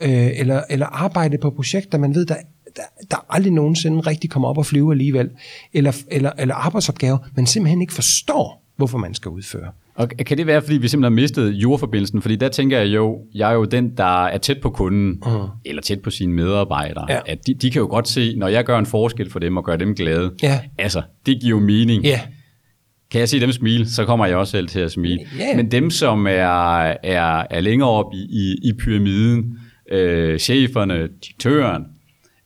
[0.01, 2.35] øh, eller, eller arbejde på projekter, man ved, der,
[2.75, 5.29] der, der aldrig nogensinde rigtig kommer op og flyve alligevel,
[5.73, 9.71] eller, eller, eller arbejdsopgaver, man simpelthen ikke forstår, hvorfor man skal udføre.
[9.99, 12.21] Og kan det være, fordi vi simpelthen har mistet jordforbindelsen?
[12.21, 15.61] Fordi der tænker jeg jo, jeg er jo den, der er tæt på kunden, uh-huh.
[15.65, 17.05] eller tæt på sine medarbejdere.
[17.09, 17.19] Ja.
[17.25, 19.65] At de, de kan jo godt se, når jeg gør en forskel for dem og
[19.65, 20.31] gør dem glade.
[20.43, 20.59] Ja.
[20.77, 22.03] Altså, det giver jo mening.
[22.03, 22.21] Ja.
[23.11, 25.19] Kan jeg se dem smile, så kommer jeg også selv til at smile.
[25.39, 25.55] Ja.
[25.55, 29.57] Men dem, som er, er, er længere op i, i, i pyramiden,
[29.91, 31.83] øh, cheferne, direktøren,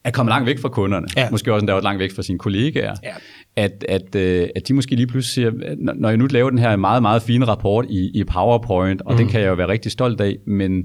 [0.04, 1.08] er kommet langt væk fra kunderne.
[1.18, 1.30] Ja.
[1.30, 2.96] Måske også endda også langt væk fra sine kollegaer.
[3.04, 3.14] Ja.
[3.56, 6.76] At, at, øh, at de måske lige pludselig siger, når jeg nu laver den her
[6.76, 9.18] meget, meget fine rapport i, i PowerPoint, og mm.
[9.18, 10.84] den kan jeg jo være rigtig stolt af, men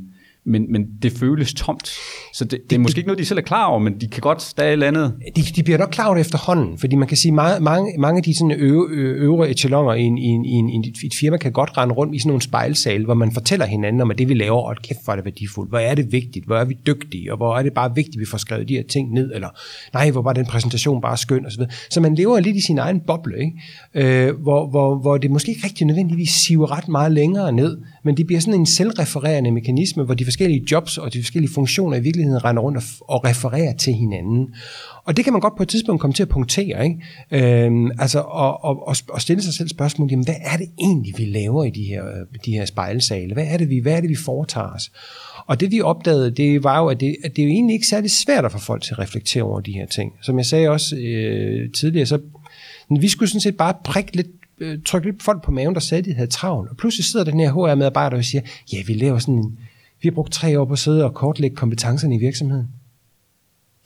[0.48, 1.90] men, men det føles tomt.
[2.34, 4.20] Så det, det er måske ikke noget, de selv er klar over, men de kan
[4.20, 5.14] godt, der er et eller andet.
[5.36, 8.18] De, de bliver nok klar over det efterhånden, fordi man kan sige, mange, mange, mange
[8.18, 11.36] af de sådan øve, øvre echeloner i, en, i, en, i, en, i et firma
[11.36, 14.28] kan godt rende rundt i sådan nogle spejlsale, hvor man fortæller hinanden om, at det
[14.28, 16.76] vi laver, og kæft hvor er det værdifuldt, hvor er det vigtigt, hvor er vi
[16.86, 19.30] dygtige, og hvor er det bare vigtigt, at vi får skrevet de her ting ned,
[19.34, 19.48] eller
[19.94, 21.72] nej, hvor var den præsentation bare skøn, og så videre.
[21.90, 24.28] Så man lever lidt i sin egen boble, ikke?
[24.28, 28.16] Øh, hvor, hvor, hvor det måske ikke rigtig nødvendigvis siver ret meget længere ned, men
[28.16, 32.00] det bliver sådan en selvrefererende mekanisme, hvor de forskellige jobs og de forskellige funktioner i
[32.00, 34.54] virkeligheden render rundt og, og refererer til hinanden.
[35.04, 37.64] Og det kan man godt på et tidspunkt komme til at punktere, ikke?
[37.64, 41.24] Øhm, altså, og, og, og stille sig selv spørgsmålet, jamen, hvad er det egentlig, vi
[41.24, 43.34] laver i de her, øh, de her spejlsale?
[43.34, 44.92] Hvad er, det, vi, hvad er det, vi foretager os?
[45.46, 47.86] Og det vi opdagede, det var jo, at det, at det er jo egentlig ikke
[47.86, 50.12] særlig svært at få folk til at reflektere over de her ting.
[50.22, 52.18] Som jeg sagde også øh, tidligere, så
[53.00, 54.26] vi skulle sådan set bare prikke lidt
[54.60, 56.70] Øh, trykke lidt folk på maven, der sagde, at de havde travlt.
[56.70, 58.42] Og pludselig sidder den her HR-medarbejder og siger,
[58.72, 59.58] ja, vi laver sådan en,
[60.02, 62.66] vi har brugt tre år på at sidde og kortlægge kompetencerne i virksomheden.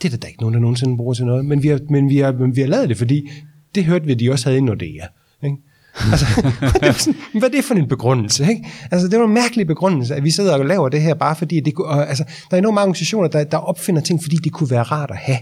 [0.02, 1.44] Det er der ikke nogen, der nogensinde bruger til noget.
[1.44, 3.30] Men vi har, men vi har, men vi har lavet det, fordi
[3.74, 5.06] det hørte vi, at de også havde i Nordea.
[5.42, 5.56] Ikke?
[5.94, 6.26] altså,
[6.80, 8.46] det var sådan, hvad er det for en begrundelse?
[8.50, 8.66] Ikke?
[8.90, 11.60] Altså, det var en mærkelig begrundelse, at vi sidder og laver det her, bare fordi
[11.60, 14.70] det kunne, altså, der er enormt mange organisationer, der, der opfinder ting, fordi det kunne
[14.70, 15.38] være rart at have.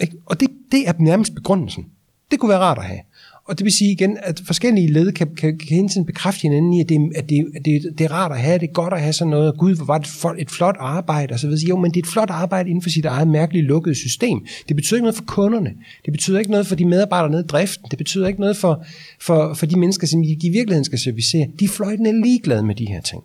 [0.00, 0.16] Ikke?
[0.26, 1.86] Og det, det er nærmest begrundelsen.
[2.30, 3.00] Det kunne være rart at have.
[3.48, 6.72] Og det vil sige igen, at forskellige led kan, kan, kan hele tiden bekræfte hinanden
[6.72, 8.94] i, at, det, at, det, at det, det er rart at have, det er godt
[8.94, 11.68] at have sådan noget, gud, hvor var det for, et flot arbejde, og så videre.
[11.68, 14.46] Jo, men det er et flot arbejde inden for sit eget mærkeligt lukkede system.
[14.68, 15.70] Det betyder ikke noget for kunderne.
[16.04, 17.86] Det betyder ikke noget for de medarbejdere nede i driften.
[17.90, 18.84] Det betyder ikke noget for,
[19.20, 21.46] for, for de mennesker, som i virkeligheden skal servicere.
[21.60, 23.22] De er fløjtende ligeglade med de her ting.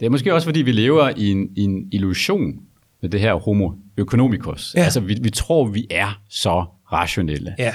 [0.00, 2.54] Det er måske også, fordi vi lever i en, i en illusion
[3.02, 4.74] med det her homo economicus.
[4.76, 4.82] Ja.
[4.82, 7.54] Altså, vi, vi tror, vi er så rationelle.
[7.58, 7.72] Ja.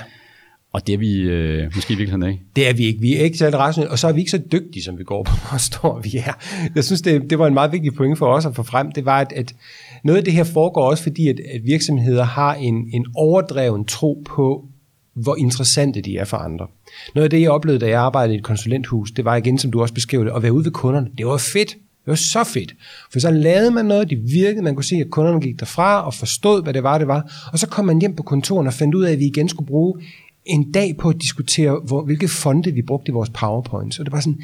[0.73, 2.43] Og det er vi øh, måske i virkeligheden ikke.
[2.55, 2.99] Det er vi ikke.
[2.99, 5.23] Vi er ikke særlig rationelle, og så er vi ikke så dygtige, som vi går
[5.23, 6.33] på, hvor står vi er.
[6.75, 8.91] Jeg synes, det, det var en meget vigtig point for os at få frem.
[8.91, 9.55] Det var, at, at
[10.03, 14.23] noget af det her foregår også, fordi at, at virksomheder har en, en overdreven tro
[14.25, 14.65] på,
[15.13, 16.67] hvor interessante de er for andre.
[17.15, 19.71] Noget af det, jeg oplevede, da jeg arbejdede i et konsulenthus, det var igen, som
[19.71, 21.07] du også beskrev det, at være ude ved kunderne.
[21.17, 21.69] Det var fedt.
[21.69, 22.75] Det var så fedt.
[23.11, 26.13] For så lavede man noget, det virkede, man kunne se, at kunderne gik derfra og
[26.13, 27.49] forstod, hvad det var, det var.
[27.51, 29.67] Og så kom man hjem på kontoret og fandt ud af, at vi igen skulle
[29.67, 30.01] bruge
[30.45, 33.99] en dag på at diskutere, hvor, hvilke fonde vi brugte i vores powerpoints.
[33.99, 34.41] Og det var sådan,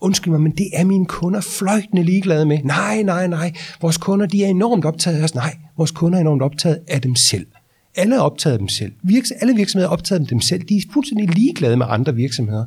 [0.00, 2.58] undskyld mig, men det er mine kunder fløjtende ligeglade med.
[2.64, 3.52] Nej, nej, nej.
[3.80, 5.34] Vores kunder, de er enormt optaget af os.
[5.34, 7.46] Nej, vores kunder er enormt optaget af dem selv.
[7.98, 8.92] Alle er optaget af dem selv.
[9.02, 10.62] Virks, alle virksomheder er optaget af dem selv.
[10.62, 12.64] De er fuldstændig ligeglade med andre virksomheder.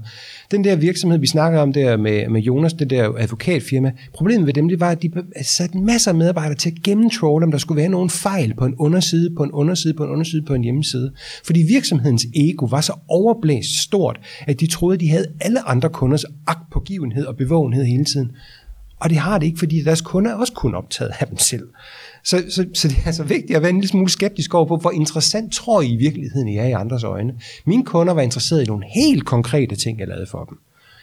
[0.52, 4.54] Den der virksomhed, vi snakker om der med, med Jonas, det der advokatfirma, problemet ved
[4.54, 7.82] dem, det var, at de satte masser af medarbejdere til at gennemtråle, om der skulle
[7.82, 11.12] være nogen fejl på en underside, på en underside, på en underside, på en hjemmeside.
[11.46, 15.90] Fordi virksomhedens ego var så overblæst stort, at de troede, at de havde alle andre
[15.90, 18.32] kunders agtpågivenhed og bevågenhed hele tiden.
[19.00, 21.68] Og det har det ikke, fordi deres kunder er også kun optaget af dem selv.
[22.24, 24.78] Så, så, så det er altså vigtigt at være en lille smule skeptisk over på,
[24.78, 27.34] hvor interessant tror I i virkeligheden I er i andres øjne.
[27.66, 30.58] Mine kunder var interesserede i nogle helt konkrete ting, jeg lavede for dem.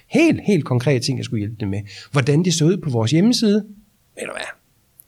[0.09, 1.81] Helt, helt konkrete ting, jeg skulle hjælpe dem med.
[2.13, 3.65] Hvordan det så ud på vores hjemmeside,
[4.17, 4.59] eller hvad?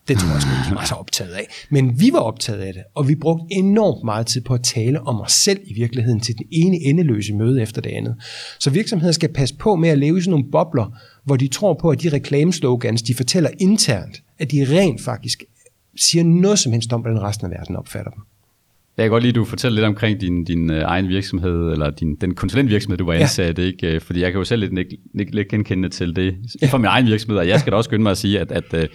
[0.09, 1.47] Det tror jeg sgu ikke, de var så optaget af.
[1.71, 5.01] Men vi var optaget af det, og vi brugte enormt meget tid på at tale
[5.01, 8.17] om os selv i virkeligheden til den ene endeløse møde efter det andet.
[8.59, 11.75] Så virksomheder skal passe på med at leve i sådan nogle bobler, hvor de tror
[11.81, 15.45] på, at de reklameslogans, de fortæller internt, at de rent faktisk
[15.97, 18.23] siger noget som helst om, hvordan resten af verden opfatter dem.
[18.97, 21.91] Jeg kan godt lide, at du fortæller lidt omkring din, din øh, egen virksomhed, eller
[21.91, 23.63] din, den konsulentvirksomhed, du var ansat, ja.
[23.63, 23.95] ikke?
[23.95, 26.67] Øh, fordi jeg kan jo selv lidt, lidt, lidt genkende til det ja.
[26.67, 28.75] fra min egen virksomhed, og jeg skal da også skynde mig at sige, at, at
[28.75, 28.89] øh,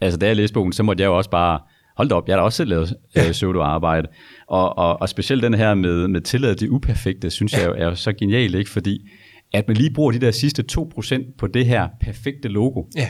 [0.00, 1.60] altså, da jeg læste bogen, så måtte jeg jo også bare,
[1.96, 3.30] hold da op, jeg har da også selv lavet ja.
[3.32, 4.08] pseudo-arbejde,
[4.48, 7.58] og, og, og specielt den her med, med tilladet det uperfekte, synes ja.
[7.58, 8.70] jeg er jo så genialt, ikke?
[8.70, 9.10] fordi
[9.52, 12.82] at man lige bruger de der sidste 2% på det her perfekte logo.
[12.96, 13.08] Ja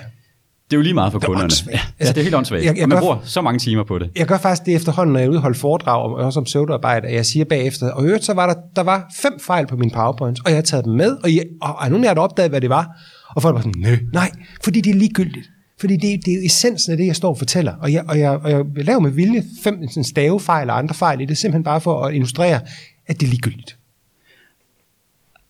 [0.71, 1.49] det er jo lige meget for kunderne.
[1.49, 2.65] Det er ja, altså, det er helt åndssvagt.
[2.65, 4.11] Jeg, jeg og man gør, bruger så mange timer på det.
[4.17, 7.27] Jeg gør faktisk det efterhånden, når jeg udholder foredrag, og også om pseudoarbejde, at jeg
[7.27, 10.51] siger bagefter, og øvrigt så var der, der var fem fejl på min PowerPoint, og
[10.51, 12.71] jeg har taget dem med, og, jeg, og, og nogen af jer opdaget, hvad det
[12.71, 12.89] var,
[13.37, 14.31] og folk var sådan, nej, nej,
[14.65, 15.51] fordi det er ligegyldigt.
[15.81, 17.73] Fordi det, det er jo essensen af det, jeg står og fortæller.
[17.83, 21.21] Og jeg, og jeg, og jeg laver med vilje fem sådan stavefejl og andre fejl
[21.21, 22.61] i det, simpelthen bare for at illustrere,
[23.07, 23.78] at det er ligegyldigt.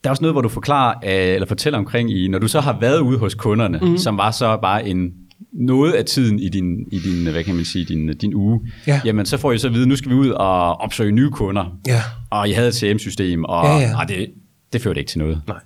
[0.05, 2.61] Der er også noget, hvor du forklarer, øh, eller fortæller omkring i, når du så
[2.61, 3.99] har været ude hos kunderne, mm.
[3.99, 5.13] som var så bare en
[5.53, 9.01] noget af tiden i din, i din hvad kan man sige, din, din uge, ja.
[9.05, 11.79] jamen så får I så at vide, nu skal vi ud og opsøge nye kunder,
[11.87, 12.03] ja.
[12.31, 14.01] og I havde et CM-system, og, ja, ja.
[14.01, 14.31] og det,
[14.73, 15.43] det førte ikke til noget.
[15.47, 15.59] Nej,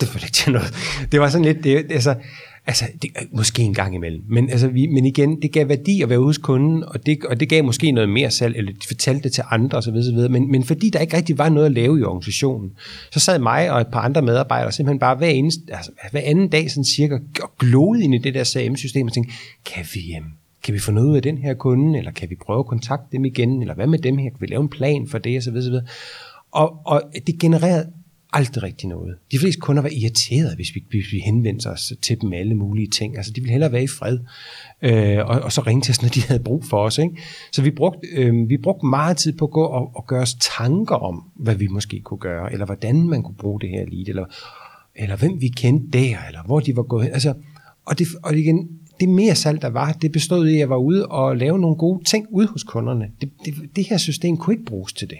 [0.00, 0.74] det førte ikke til noget.
[1.12, 2.14] Det var sådan lidt, det, altså,
[2.68, 4.22] Altså, det, måske en gang imellem.
[4.28, 7.40] Men, altså, vi, men igen, det gav værdi at være hos kunden, og det, og
[7.40, 9.94] det gav måske noget mere salg, eller de fortalte det til andre osv.
[9.94, 10.30] osv.
[10.30, 12.72] Men, men fordi der ikke rigtig var noget at lave i organisationen,
[13.12, 16.48] så sad mig og et par andre medarbejdere simpelthen bare hver, eneste, altså, hver anden
[16.48, 19.32] dag sådan cirka og glode ind i det der CRM-system og tænkte,
[19.64, 20.30] kan vi, øhm,
[20.64, 23.16] kan vi få noget ud af den her kunde, eller kan vi prøve at kontakte
[23.16, 25.56] dem igen, eller hvad med dem her, kan vi lave en plan for det osv.
[26.52, 27.86] Og, og det genererede
[28.36, 29.16] aldrig rigtig noget.
[29.32, 32.54] De fleste kunder var irriterede, hvis vi, hvis vi henvendte os til dem med alle
[32.54, 33.16] mulige ting.
[33.16, 34.18] Altså, de ville hellere være i fred,
[34.82, 36.98] øh, og, og så ringe til os, når de havde brug for os.
[36.98, 37.16] Ikke?
[37.52, 40.34] Så vi brugte, øh, vi brugte meget tid på at gå og, og gøre os
[40.34, 44.08] tanker om, hvad vi måske kunne gøre, eller hvordan man kunne bruge det her lead,
[44.08, 44.24] eller,
[44.94, 47.12] eller hvem vi kendte der, eller hvor de var gået hen.
[47.12, 47.34] Altså,
[47.84, 48.68] og, det, og igen,
[49.00, 51.76] det mere salg, der var, det bestod i, at jeg var ude og lave nogle
[51.76, 53.10] gode ting ude hos kunderne.
[53.20, 55.18] Det, det, det her system kunne ikke bruges til det.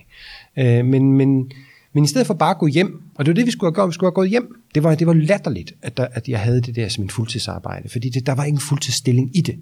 [0.58, 1.50] Øh, men, men
[1.96, 3.74] men i stedet for bare at gå hjem, og det var det, vi skulle have
[3.74, 6.40] gjort, vi skulle have gået hjem, det var, det var latterligt, at, der, at jeg
[6.40, 9.54] havde det der som en fuldtidsarbejde, fordi det, der var ingen fuldtidsstilling i det.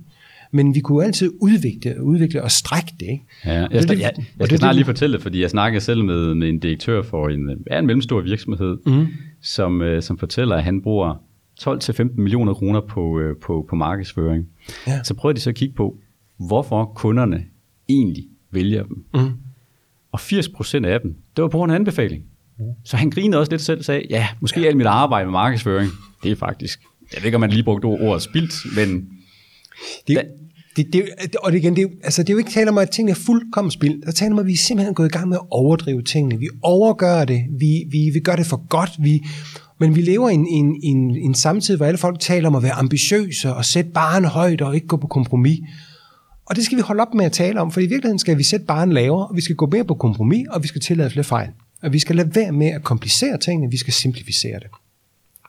[0.52, 3.06] Men vi kunne altid udvikle, udvikle og strække det.
[3.06, 3.24] Ikke?
[3.44, 6.04] Ja, jeg, det, jeg, jeg, jeg skal snart lige fortælle det, fordi jeg snakker selv
[6.04, 9.06] med, med en direktør for en, er en mellemstor virksomhed, mm.
[9.42, 11.22] som, øh, som fortæller, at han bruger
[11.60, 14.48] 12-15 millioner kroner på, øh, på, på markedsføring.
[14.86, 15.02] Ja.
[15.02, 15.98] Så prøver de så at kigge på,
[16.38, 17.44] hvorfor kunderne
[17.88, 19.04] egentlig vælger dem.
[19.14, 19.30] Mm.
[20.12, 22.22] Og 80% af dem, det var på grund af anbefaling.
[22.58, 22.64] Mm.
[22.84, 24.66] Så han grinede også lidt selv og sagde, ja, måske ja.
[24.66, 25.90] alt mit arbejde med markedsføring,
[26.22, 26.80] det er faktisk,
[27.14, 29.08] jeg ved ikke, om man lige brugte ordet spildt, men...
[30.08, 30.22] Det,
[30.76, 33.10] det, det, og det, igen, det, altså, det er jo ikke tale om, at tingene
[33.10, 34.06] er fuldkommen spildt.
[34.06, 36.38] Der taler om, at vi simpelthen er gået i gang med at overdrive tingene.
[36.38, 37.44] Vi overgør det.
[37.58, 38.90] Vi, vi, vi gør det for godt.
[38.98, 39.22] Vi,
[39.80, 42.62] men vi lever i en, en, en, en samtid, hvor alle folk taler om at
[42.62, 45.60] være ambitiøse og sætte barn højt og ikke gå på kompromis.
[46.46, 48.42] Og det skal vi holde op med at tale om, for i virkeligheden skal vi
[48.42, 51.24] sætte barn lavere, og vi skal gå mere på kompromis, og vi skal tillade flere
[51.24, 51.48] fejl.
[51.83, 54.68] Og vi skal lade være med at komplicere tingene, vi skal simplificere det.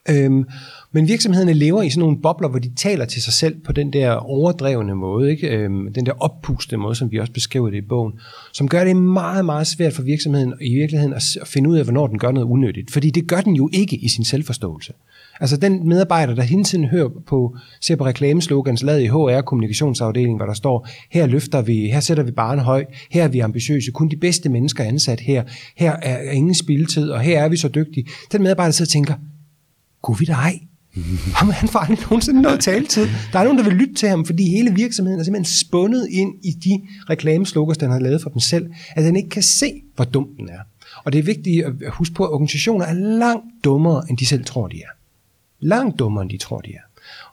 [0.09, 0.45] Øhm,
[0.91, 3.93] men virksomhederne lever i sådan nogle bobler, hvor de taler til sig selv på den
[3.93, 5.47] der overdrevne måde, ikke?
[5.47, 8.13] Øhm, den der oppustede måde, som vi også beskriver det i bogen,
[8.53, 12.07] som gør det meget, meget svært for virksomheden i virkeligheden at finde ud af, hvornår
[12.07, 12.91] den gør noget unødigt.
[12.91, 14.93] Fordi det gør den jo ikke i sin selvforståelse.
[15.41, 20.37] Altså den medarbejder, der hele tiden hører på, ser på reklameslogans lavet i HR kommunikationsafdelingen,
[20.37, 23.91] hvor der står, her løfter vi, her sætter vi barn høj, her er vi ambitiøse,
[23.91, 25.43] kun de bedste mennesker er ansat her,
[25.77, 28.07] her er ingen spildtid, og her er vi så dygtige.
[28.31, 29.13] Den medarbejder sidder og tænker,
[30.01, 30.59] gud vi da ej,
[31.41, 33.07] Jamen, han får aldrig nogensinde noget taletid.
[33.33, 36.33] Der er nogen, der vil lytte til ham, fordi hele virksomheden er simpelthen spundet ind
[36.43, 40.05] i de reklameslogans, den har lavet for dem selv, at han ikke kan se, hvor
[40.05, 40.59] dum den er.
[41.03, 44.45] Og det er vigtigt at huske på, at organisationer er langt dummere, end de selv
[44.45, 45.04] tror, de er.
[45.65, 46.85] Langt dummere, end de tror, de er.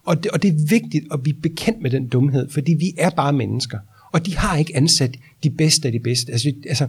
[0.04, 3.10] Og det, og det er vigtigt at blive bekendt med den dumhed, fordi vi er
[3.10, 3.78] bare mennesker.
[4.12, 6.32] Og de har ikke ansat de bedste af de bedste.
[6.32, 6.86] Altså, altså,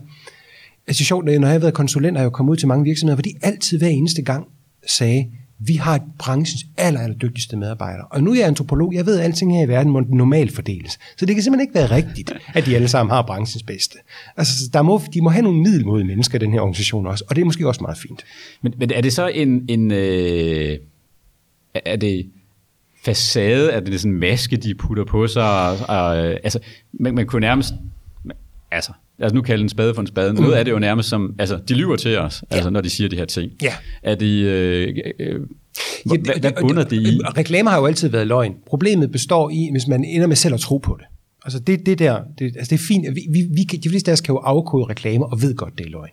[0.87, 3.15] altså sjovt, når jeg har været konsulent, har jeg jo kommet ud til mange virksomheder,
[3.15, 4.47] hvor de altid hver eneste gang
[4.87, 5.27] sagde,
[5.59, 8.05] vi har branchens aller, aller dygtigste medarbejdere.
[8.05, 10.99] Og nu er jeg antropolog, jeg ved, at alting her i verden må normalt fordeles.
[11.17, 13.97] Så det kan simpelthen ikke være rigtigt, at de alle sammen har branchens bedste.
[14.37, 17.35] Altså, der må, de må have nogle middelmodige mennesker i den her organisation også, og
[17.35, 18.23] det er måske også meget fint.
[18.61, 20.77] Men, men er det så en, en øh,
[21.73, 22.29] er det
[23.03, 25.43] facade, er det sådan en maske, de putter på sig?
[25.43, 26.59] Og, og, altså,
[26.93, 27.73] man, man kunne nærmest,
[28.71, 30.33] altså, altså nu kalde en spade for en spade.
[30.33, 30.57] Noget mm.
[30.57, 32.55] af det jo nærmest som, altså de lyver til os, ja.
[32.55, 33.51] altså når de siger de her ting.
[33.61, 33.73] Ja.
[34.03, 35.41] Er de, øh, øh,
[36.05, 37.19] hvad, hvad bunder det i?
[37.37, 38.55] Reklamer har jo altid været løgn.
[38.67, 41.05] Problemet består i, hvis man ender med selv at tro på det.
[41.45, 43.15] Altså det, det der, det, altså det er fint.
[43.15, 45.85] Vi, vi, vi, de fleste af os kan jo afkode reklamer og ved godt, det
[45.85, 46.09] er løgn.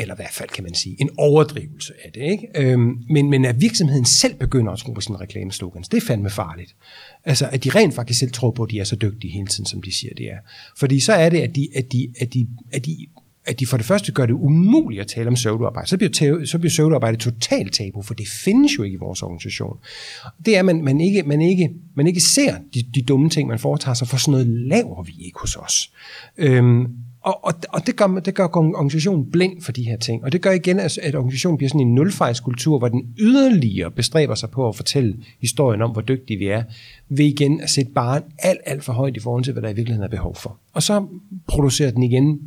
[0.00, 2.20] Eller i hvert fald kan man sige, en overdrivelse af det.
[2.20, 2.48] Ikke?
[2.54, 6.30] Øhm, men, men at virksomheden selv begynder at tro på sine reklameslogans, det er fandme
[6.30, 6.76] farligt.
[7.24, 9.66] Altså at de rent faktisk selv tror på, at de er så dygtige hele tiden,
[9.66, 10.38] som de siger, det er.
[10.78, 13.06] Fordi så er det, at de, at de, at de, at de
[13.48, 15.88] at de for det første gør det umuligt at tale om søvdearbejde.
[15.88, 19.22] Så bliver, tæv, så bliver søvdearbejde totalt tabu, for det findes jo ikke i vores
[19.22, 19.76] organisation.
[20.46, 23.48] Det er, at man, man, ikke, man, ikke, man ikke ser de, de dumme ting,
[23.48, 25.92] man foretager sig, for sådan noget laver vi ikke hos os.
[26.38, 26.86] Øhm,
[27.28, 30.24] og, og, og det, gør, det gør organisationen blind for de her ting.
[30.24, 34.34] Og det gør igen, at, at organisationen bliver sådan en nulfejlskultur, hvor den yderligere bestræber
[34.34, 36.62] sig på at fortælle historien om, hvor dygtige vi er,
[37.08, 39.74] ved igen at sætte barn alt, alt for højt i forhold til, hvad der i
[39.74, 40.58] virkeligheden er behov for.
[40.72, 41.06] Og så
[41.46, 42.40] producerer den igen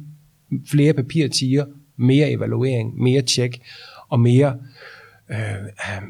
[0.69, 1.65] flere papirtiger,
[1.97, 3.61] mere evaluering, mere tjek
[4.09, 4.55] og mere, øh,
[5.31, 5.37] øh,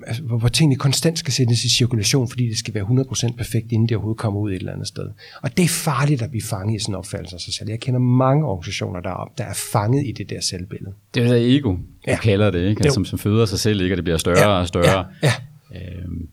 [0.07, 3.71] altså, hvor, hvor tingene konstant skal sættes i cirkulation, fordi det skal være 100% perfekt,
[3.71, 5.09] inden det overhovedet kommer ud et eller andet sted.
[5.41, 7.69] Og det er farligt at blive fanget i sådan en opfattelse af sig selv.
[7.69, 10.93] Jeg kender mange organisationer deroppe, der er fanget i det der selvbillede.
[11.13, 12.17] Det er det ego, du ja.
[12.17, 12.79] kalder det, ikke?
[12.83, 13.93] Altså, som, som føder sig selv, ikke?
[13.93, 14.59] og det bliver større ja.
[14.59, 15.05] og større.
[15.23, 15.33] Ja.
[15.73, 15.81] Ja.
[15.81, 16.27] Øhm,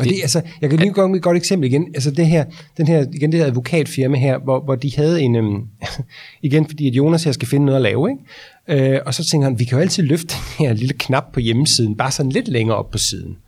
[0.00, 1.86] og det, altså, jeg kan lige gå et godt eksempel igen.
[1.94, 2.44] Altså det her,
[2.76, 5.62] den her, igen det her advokatfirma her, hvor, hvor de havde en, øhm,
[6.42, 8.22] igen fordi at Jonas her skal finde noget at lave, ikke?
[8.68, 11.40] Øh, og så tænker han, vi kan jo altid løfte den her lille knap på
[11.40, 13.38] hjemmesiden, bare sådan lidt længere op på siden.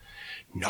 [0.54, 0.68] Nå,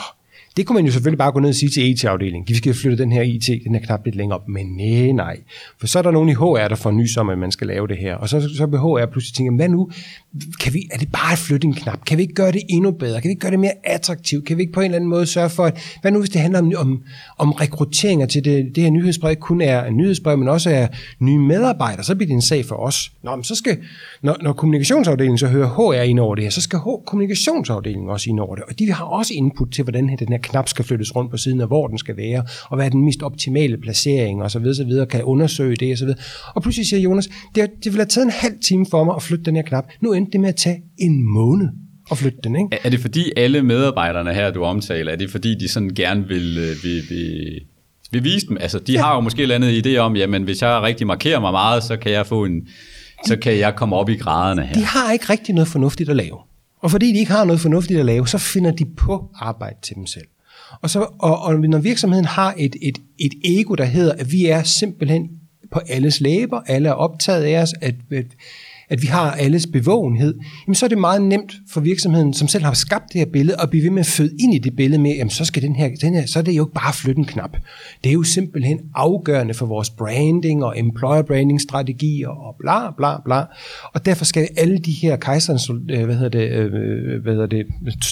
[0.61, 2.49] det kunne man jo selvfølgelig bare gå ned og sige til e IT-afdelingen.
[2.49, 4.49] Vi skal flytte den her IT, den her knap lidt længere op.
[4.49, 5.37] Men nej, nej.
[5.79, 7.89] For så er der nogen i HR, der får nys om, at man skal lave
[7.89, 8.15] det her.
[8.15, 9.91] Og så, så vil HR pludselig tænke, hvad nu?
[10.61, 12.05] Kan vi, er det bare at flytte en knap?
[12.05, 13.21] Kan vi ikke gøre det endnu bedre?
[13.21, 14.47] Kan vi ikke gøre det mere attraktivt?
[14.47, 16.41] Kan vi ikke på en eller anden måde sørge for, at, hvad nu hvis det
[16.41, 17.03] handler om, om,
[17.39, 20.87] om rekrutteringer til det, det her nyhedsbrev, kun er en nyhedsbrev, men også er
[21.19, 23.13] nye medarbejdere, så bliver det en sag for os.
[23.23, 23.79] Nå, men så skal,
[24.23, 28.31] når, når kommunikationsafdelingen så hører HR ind over det her, så skal H, kommunikationsafdelingen også
[28.31, 28.65] ind over det.
[28.65, 31.61] Og de har også input til, hvordan den her knap skal flyttes rundt på siden
[31.61, 34.75] af, hvor den skal være, og hvad er den mest optimale placering, og så videre,
[34.75, 36.19] så videre, kan undersøge det, og så videre.
[36.55, 39.23] Og pludselig siger Jonas, det, det vil have taget en halv time for mig at
[39.23, 39.85] flytte den her knap.
[40.01, 41.69] Nu endte det med at tage en måned
[42.11, 42.79] at flytte den, ikke?
[42.85, 46.59] Er det fordi alle medarbejderne her, du omtaler, er det fordi de sådan gerne vil,
[46.59, 47.61] øh, vil, vil
[48.11, 48.57] vil vise dem.
[48.61, 49.03] Altså, de ja.
[49.03, 51.97] har jo måske et andet idé om, jamen hvis jeg rigtig markerer mig meget, så
[51.97, 52.69] kan jeg få en,
[53.27, 54.75] så kan jeg komme op i graderne her.
[54.75, 56.39] De har ikke rigtig noget fornuftigt at lave.
[56.81, 59.97] Og fordi de ikke har noget fornuftigt at lave, så finder de på arbejde til
[59.97, 60.27] dem selv.
[60.83, 64.47] Og, så, og, og når virksomheden har et, et, et ego, der hedder, at vi
[64.47, 65.31] er simpelthen
[65.73, 68.27] på alles læber, alle er optaget af os, at, at
[68.91, 70.35] at vi har alles bevågenhed,
[70.67, 73.57] jamen så er det meget nemt for virksomheden, som selv har skabt det her billede,
[73.63, 75.77] at blive ved med at føde ind i det billede med, jamen så, skal den
[75.77, 77.57] her, den her, så er det jo ikke bare at flytte en knap.
[78.05, 83.21] Det er jo simpelthen afgørende for vores branding og employer branding strategier og bla bla
[83.25, 83.45] bla.
[83.95, 87.47] Og derfor skal alle de her kejserens, øh, hvad hedder det, øh, øh, hvad hedder
[87.47, 87.67] det,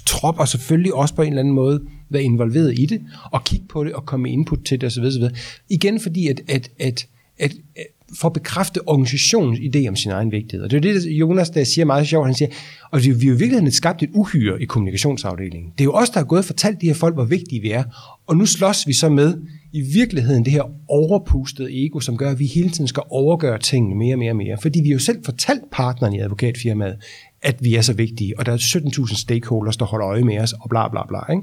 [0.06, 1.80] tropper selvfølgelig også på en eller anden måde
[2.11, 3.01] være involveret i det,
[3.33, 5.05] og kigge på det, og komme med input til det osv.
[5.05, 5.23] osv.
[5.68, 10.33] Igen fordi, at, at, at, at, at for at bekræfte organisationens idé om sin egen
[10.33, 10.64] vigtighed.
[10.64, 12.27] Og det er det, Jonas der siger meget sjovt.
[12.27, 12.51] Han siger,
[12.90, 15.73] og vi har jo i virkeligheden skabt et uhyre i kommunikationsafdelingen.
[15.79, 17.71] Det er jo os, der har gået og fortalt de her folk, hvor vigtige vi
[17.71, 17.85] er.
[18.27, 19.35] Og nu slås vi så med
[19.73, 23.94] i virkeligheden det her overpustede ego, som gør, at vi hele tiden skal overgøre tingene
[23.97, 24.59] mere og mere og mere.
[24.62, 26.97] Fordi vi jo selv fortalt partneren i advokatfirmaet,
[27.42, 30.53] at vi er så vigtige, og der er 17.000 stakeholders, der holder øje med os,
[30.53, 31.33] og bla bla bla.
[31.33, 31.42] Ikke?